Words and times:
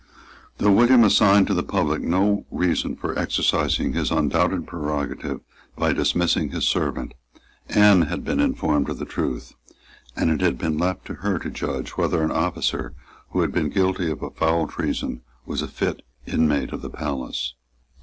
Though 0.57 0.71
William 0.71 1.03
assigned 1.03 1.45
to 1.45 1.53
the 1.53 1.61
public 1.61 2.01
no 2.01 2.47
reason 2.49 2.95
for 2.95 3.15
exercising 3.19 3.93
his 3.93 4.09
undoubted 4.09 4.65
prerogative 4.65 5.41
by 5.77 5.93
dismissing 5.93 6.49
his 6.49 6.67
servant, 6.67 7.13
Anne 7.69 8.01
had 8.07 8.23
been 8.25 8.39
informed 8.39 8.89
of 8.89 8.97
the 8.97 9.05
truth; 9.05 9.53
and 10.15 10.31
it 10.31 10.41
had 10.41 10.57
been 10.57 10.79
left 10.79 11.05
to 11.05 11.13
her 11.21 11.37
to 11.37 11.51
judge 11.51 11.91
whether 11.97 12.23
an 12.23 12.31
officer 12.31 12.95
who 13.29 13.41
had 13.41 13.51
been 13.51 13.69
guilty 13.69 14.09
of 14.09 14.23
a 14.23 14.31
foul 14.31 14.65
treason 14.65 15.21
was 15.45 15.61
a 15.61 15.67
fit 15.67 16.01
inmate 16.25 16.71
of 16.71 16.81
the 16.81 16.89
palace. 16.89 17.53